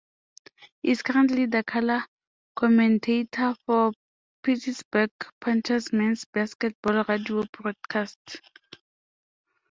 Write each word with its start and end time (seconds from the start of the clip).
He 0.81 0.89
is 0.89 1.03
currently 1.03 1.45
the 1.45 1.61
color 1.63 2.03
commentator 2.55 3.53
for 3.67 3.91
Pittsburgh 4.41 5.11
Panthers 5.39 5.93
men's 5.93 6.25
basketball 6.25 7.03
radio 7.07 7.43
broadcasts. 7.53 8.41